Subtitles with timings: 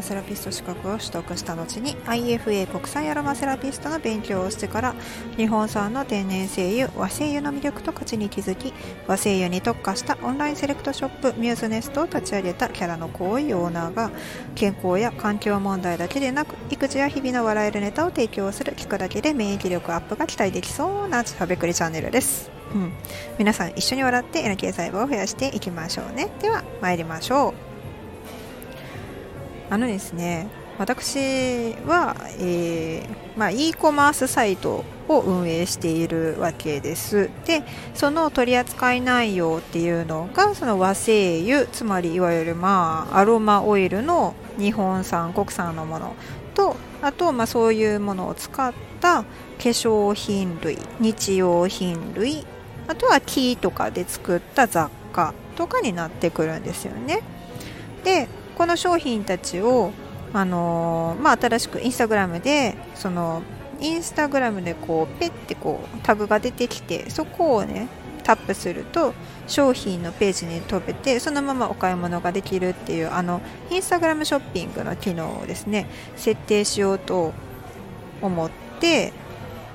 [0.00, 4.94] マセラピスト資格を取得した後に IFA 国際アロマセラピストの勉強をしてから
[5.36, 8.72] 日本産の天然精油和精油の魅力と価値に気づき
[9.06, 14.10] 和精油に特化したオンラインセレクトショップミューズネストを立ち上げたキャラの濃いオーナーが
[14.54, 22.50] 健康や環境問題だけでなく育児や日々の笑えるネタを提供する聞くだけで免疫力アップが期待できそうなしゃべくりチャンネルです。
[22.74, 22.92] うん、
[23.38, 26.30] 皆さん一緒に笑って NK 細胞を増やしていきましょうね。
[26.40, 27.69] では参りましょう。
[29.70, 30.48] あのですね
[30.78, 37.28] 私は、えーまあ、e コマースサイトを運営しているわけです。
[37.44, 37.62] で
[37.94, 46.14] その取り扱い内容っていうのがその和精油つまりいわゆる、まあ、アロマオイルの日本産国産のもの
[46.54, 52.46] とあと、まあ、そういうものを使った化粧品類日用品類
[52.88, 57.22] あとは木とかで作った雑貨とかになってくるんですよね。
[58.02, 58.28] で
[58.60, 59.90] この商品たちを、
[60.34, 63.40] あのー、まあ、新しくインスタグラムでその
[63.80, 67.88] インスタグラムでこうペッてこうタグが出てきてそこをね
[68.22, 69.14] タップすると
[69.46, 77.32] 商品のページに飛べてそのままお買い物ができるっていうあのインスタグラムショッピングの機能をですね設定しようと
[78.20, 79.14] 思って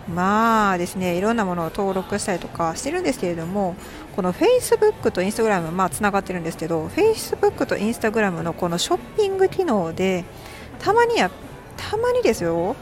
[0.08, 3.76] まあですねいろんなものを登録したりとかしてるんですけれども
[4.16, 10.24] この Facebook と Instagram まあつながってるんですけど Facebook と Instagram のこのショッピング機能で
[10.80, 11.32] たまにや
[11.78, 12.76] たまにですよ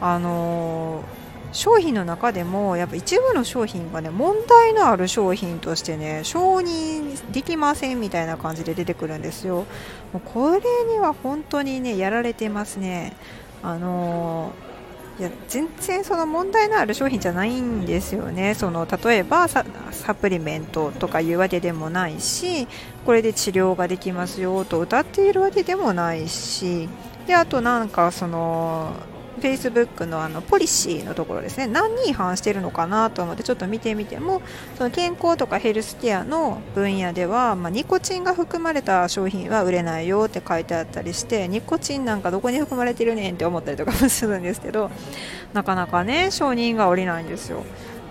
[0.00, 1.04] あのー、
[1.52, 9.66] 商品の中でもやっぱ一部の商品がね問題のある商品としてね承認できませんみたいな感じで出てくるんですよ。
[10.12, 10.60] もうこれ
[10.92, 13.14] には本当にねやられてますね。
[13.62, 14.63] あのー
[15.18, 18.54] いや全然その問題のある商品じゃないんですよね。
[18.54, 19.64] その例えばサ
[20.20, 22.66] プリメントとかいうわけでもないし
[23.04, 26.88] これで治療ができますよと歌っているわけでもないし。
[27.26, 28.92] であとなんかその
[29.44, 34.40] Facebook のあのポリシーのところですね何に違反しているのかなと思ってちょっと見てみても
[34.78, 44.90] その健康とかヘルスケアの分野では、まあ、ニコチンが含まれた商品は売れないよって書いてあったりしてニコチンなんかどこに含まれてるねんって思ったりとかもするんですけど
[45.52, 47.64] なかなかね承認が下りないんですよ。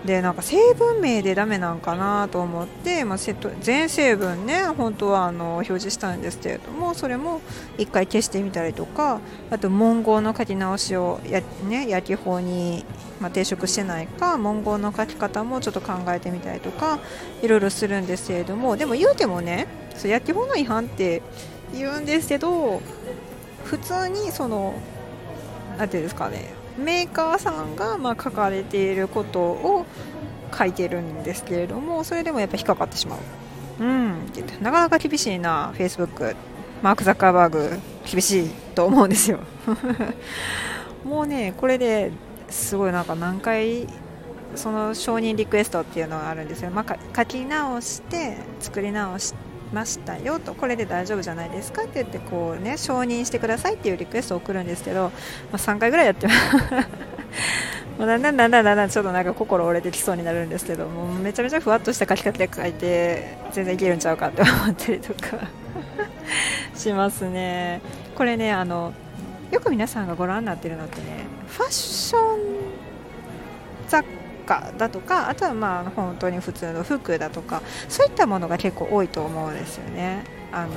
[0.05, 3.17] でなんか成分名でダメなんかなと思って、まあ、
[3.61, 7.41] 全成分ね本当はあの表示したんですけれどもそれも
[7.77, 12.83] 1回消してみたりとかあと文言の書き直しをや、ね、焼き法に、
[13.21, 16.99] まあ、抵触してないか文言の書き方もちょっと考えてみたりとか
[17.41, 21.21] いろいろするんですけれどもでも言うてもねそう焼き法の違反って
[21.73, 22.81] 言うんですけど
[23.63, 24.73] 普通にその
[25.77, 29.85] 何ていうんですかねメーカーさんがま書かれていることを
[30.57, 33.19] 書いてるんですけれどもそれでもやっぱ引っかかってしまう。
[33.79, 36.35] うん、なかなか厳しいな、フェイスブック、
[36.83, 37.79] マーク・ザッカーバーグ、
[38.09, 39.39] 厳しいと思うんですよ。
[41.03, 42.11] もうね、これで
[42.49, 43.87] すごいなんか何回、
[44.55, 55.09] その承認リクエストっていうのがあるんですよ、まあ、書き直して、作り直して、ましたよとこれで大丈夫じゃないですかって言ってこうね承認してくださいっていうリクエストを送るんですけど、ま
[55.53, 56.39] あ、3回ぐらいやってます。
[57.97, 65.37] もうだんだんだんだんだんだんちょっとなんか心折れてきそうになるんですけどもうめちゃめちゃふわっとした書き方で書いて全然いけるんちゃうかって思ったりとか。
[66.75, 67.81] しますね。
[68.15, 68.93] これねあの
[69.51, 72.39] よく皆さんがご覧になってるのってねファッション
[73.87, 74.03] 雑
[74.43, 80.23] 貨だとかあとはまあ本当に普通の服だとかそういったものが結構多いと思うんですよね。
[80.51, 80.71] あの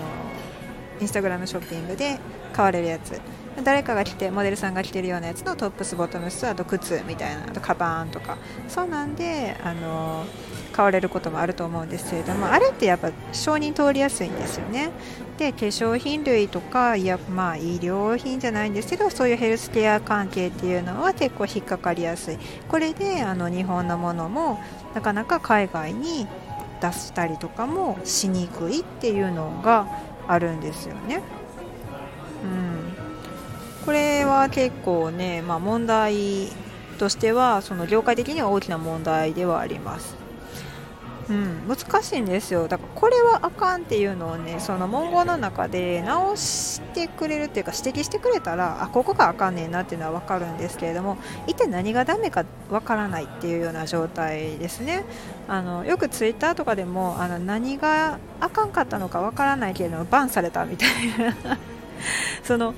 [1.01, 2.19] インスタグラムショッピングで
[2.53, 3.21] 買われるやつ。
[3.65, 8.37] 誰かが着てモデルさんが着てるようなやつのトップスボトムスあと靴みたいなあとカバンとか。
[8.69, 10.25] そうなんであの
[10.73, 14.91] 買われることもあると思うんですけれどもあれってやっぱ承認通りやすいんですよね。
[15.39, 22.39] で化粧品類とかいやまあ医療品じゃないんですけどそういうヘルスケア関係っていうのは結構引っかかりやすい。
[22.69, 24.61] これであの日本のものも
[24.95, 26.27] なかなか海外に
[26.83, 29.87] 出したりとかもしにくいっていうのが
[30.29, 31.23] あるんですよね。
[32.45, 32.76] うん、
[33.87, 36.49] これは結構ね、まあ、問題
[36.99, 40.17] としてはその業界的には大きな問題ではあります。
[41.29, 42.69] うん、難しいんですよ。
[42.69, 51.17] だからこれはあかんっていうのをねその文言の中で直してくれるっていうか指摘してくれたらあここがあかんねんなっていうのは分かるんですけれども
[51.47, 55.05] 一体何がダメか分からないっていうような状態ですね。
[55.49, 60.89] あのよくツイッターとかでもあの何があかんかったのか分からないけれどもバンされたみたい
[61.45, 61.59] な。
[62.43, 62.75] その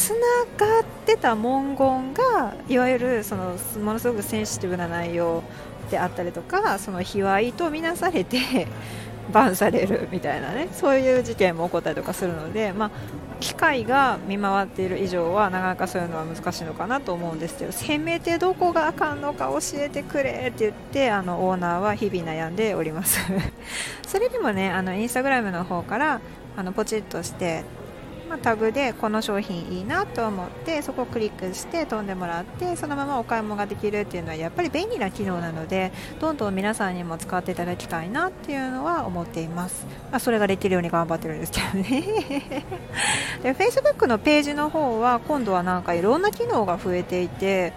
[0.00, 5.42] つながってた文言がいわゆるそのものすごくセンシティブな内容
[5.90, 8.66] であったりとかその卑猥とみなされて
[9.30, 12.90] バンされるみたいなねそういう事件も起こったりとかするので、まあ、
[13.40, 23.20] 機械が見回っている以上はなかなかそういうのは難しいのかなと思うんですけどせめてどこがあかんのか教えてくれって言ってあのオーナーは日々悩んでおります。
[24.08, 26.20] それでもねあのインスタグラムの方から
[26.56, 27.64] あのポチッとして
[28.30, 35.90] まあ、タグでこの商品いいなと思ってそこをクリックして飛んでもらってそのままお買い物ができるっていうのはやっぱり便利な機能なので
[36.20, 42.64] どんどん皆さんにも使っていただきたいなっていうのは思っています、まあ、それができるように頑張ってるんですけどね。
[43.42, 47.72] で Facebook のページの方は今度はなんかいろんな機能が増えていて、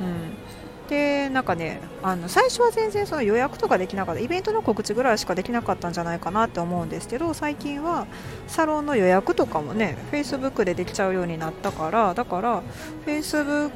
[0.00, 0.43] うん、
[0.88, 8.06] でなんかねあの最初は全然その予約とかできなかったイベントの告知ぐらいしかできなかったんじゃないかなって思うんですけど最近は
[8.46, 12.62] サロンの予約とかもね Facebook でできちゃうようになったからだから
[13.06, 13.70] Facebook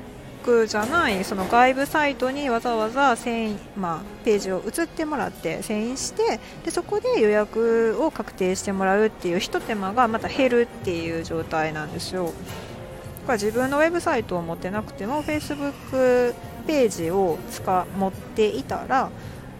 [0.66, 12.32] じゃないその外部サイトにわざわざ遷移、まあ、ページを移ってもらって遷移してでそこで予約を確定してもらうっていうひと手間がまた減るっていう状態なんですよ。
[13.34, 16.34] 自分のウェブサイトを持ってなくても Facebook
[16.68, 19.08] ページを使持っていたら、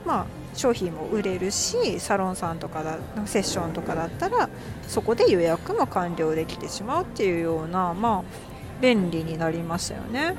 [0.05, 4.51] まあ、商品も売れるしサロンさんとかだセッションとかだったら
[4.87, 10.35] そこで予約も完了できてしまうっていうような、まあ、便利になりましたよね。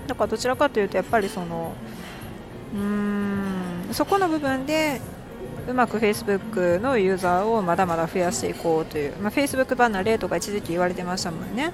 [0.00, 1.74] うん、だからどちらかというとやっぱりその
[2.74, 5.00] うーんそこの部分で
[5.68, 11.72] うまく Facebook のユーザーをまだまだ増やしていこうという、まあ、Facebook 離れとか一時期言われてましたもんね。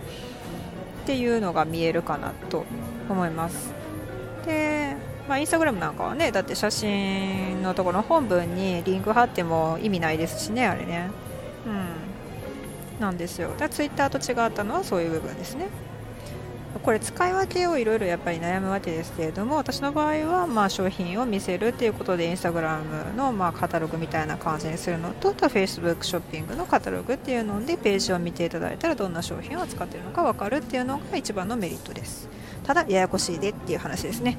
[1.05, 2.67] っていうのが見えるかなと
[3.09, 3.78] 思います。
[4.49, 4.97] で、
[5.29, 11.11] まあ、インスタグラムなんかはねだって写真のところの本文にリンク貼っても意味ないですしねあれね。
[11.67, 13.01] うん。
[13.01, 13.53] なんですよ。
[13.57, 15.69] だツイッターと違ったのはそういう部分ですね。
[16.83, 32.29] これ使い分けをいろいろやっぱり悩むわけですけれども私の場合はまあ商品を見せるということでインスタグラムのまあカタログみたいな感じにするのとあとは Facebook ショッピングのカタログっていうのでページを見ていただいたらどんな商品を使っているのか分かるっていうのが一番のメリットです。
[32.69, 34.37] ただややこしいでっていう話ですね。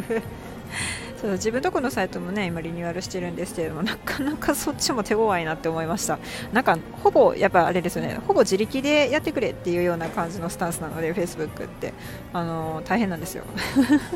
[1.18, 6.18] そう自分とこのサイトもね今リニューアルしてるんですけれどもなかなかそっちも手強いなって思いました。
[6.52, 8.20] なんかほぼやっぱあれですよね。
[8.26, 11.94] ほぼ自力でやってくれっていうような感じのスタンスなので Facebook って。
[12.34, 13.44] あの大変なんですよ。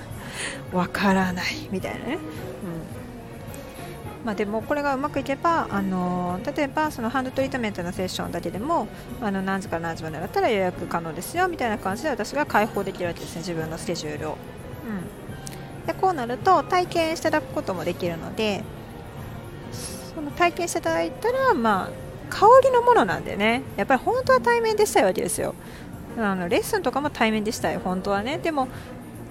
[0.74, 2.20] わからないみたいなね、うん。
[4.24, 8.86] まあ、でもこれがうまくいけばあの例えばそのハンドトリートメントのセッションだけでも
[9.20, 14.36] あの何時から何時までだったら予約可能ですよみたいな感じで私が開放できるわけですね自分のスケジュールを。
[14.86, 18.62] うん、でこうなると体験していただくこともできるので
[20.14, 21.90] その体験していただいたら、まあ、
[22.28, 25.54] 香りのものなんでねやっぱり本当は対面でしたいわけですよ。
[26.18, 28.68] あのレッスンとかも対面でしたい本当はねでも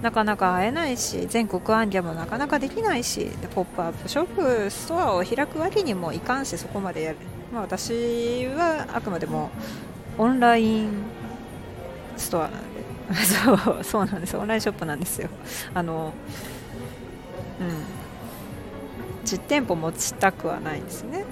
[0.02, 7.18] なかなか会えないし全国行脚もなかなかできないしでポップアップショップストアを開くわけにもいかんしそこまでやる、
[7.52, 9.50] まあ、私はあくまでも
[10.16, 10.90] オンライン
[12.16, 12.48] ストア。
[12.48, 12.80] なんで
[13.24, 14.36] そうそうなんです。
[14.36, 15.28] オンラインショップなんですよ。
[15.74, 16.12] あの
[17.60, 18.00] うん。
[19.24, 21.24] 実店舗持ちたくはないですね、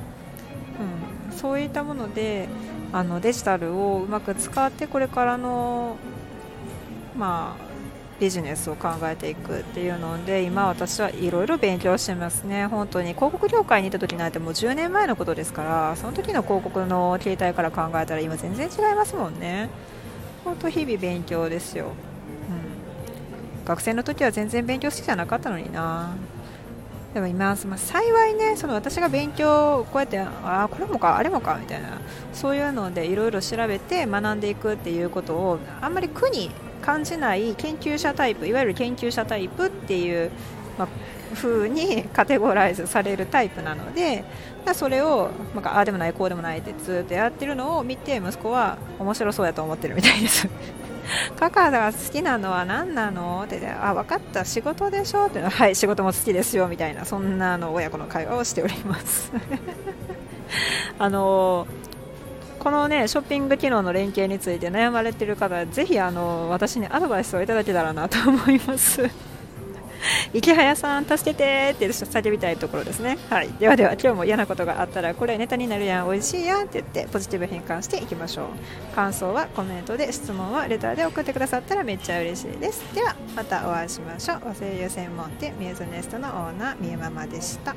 [1.31, 2.49] うん、そういったもので
[2.93, 5.97] あのデジタルをうまく使ってこれからの
[7.17, 7.68] まあ
[8.20, 12.66] ビジネスを考えていくっていうので今私はいろいろ勉強してますね。
[12.66, 19.69] 本当に広告業界にいた時なんてもう10年前のことですからその時の広告の形態から考えたら今全然違いますもんね。
[20.45, 26.14] 本当日々勉強ですよ、うん、学生の時は全然勉強好きじゃなかったのにな。
[27.14, 31.99] でも今、まあ、幸いねその私が勉強こうやってああこれもかあれもかみたいな。
[32.33, 36.50] そういうのでいろいろ調べて学んでいくっていうことをあんまり苦に
[36.88, 40.30] 感じない研究者タイプいわゆる研究者タイプっていう、
[40.78, 40.88] まあ、
[41.35, 44.25] 風にカテゴライズされるタイプなので
[44.73, 50.49] それをなんかああでもないこうでもないってずっとやってるのを見て息子は面白そうやと思ってるみたいです。
[51.38, 55.47] カカが好きなのは何なのってあ分かった仕事でしょっての。
[55.47, 59.30] ははい仕事も好きですよみたいなそんなの親子の会話をしております。
[60.99, 61.66] あの
[62.59, 69.09] このねショッピング機能の連携について悩まれている方はぜひあの私にアドバイスをいただけたらなと思います。
[70.33, 73.19] 池早さん助けてって叫びたいところですね。
[73.31, 73.49] はい。
[73.59, 76.11] ではでは今日も嫌なことがあったらこれネタになるやん。
[76.11, 78.95] 美味しいやんって言ってポジティブ変換していきましょう。
[78.95, 82.83] 感想はコメントで質問はレターで送ってくださったらめっちゃ嬉しいです。
[82.95, 84.43] ではまたお会いしましょう。
[84.47, 87.75] 和製油専門店ミューズネストのオーナーみゆママでした。